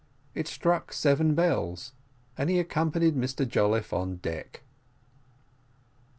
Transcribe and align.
It 0.33 0.47
struck 0.47 0.93
seven 0.93 1.35
bells, 1.35 1.93
and 2.35 2.49
he 2.49 2.57
accompanied 2.57 3.15
Mr 3.15 3.47
Jolliffe 3.47 3.93
on 3.93 4.15
deck. 4.15 4.63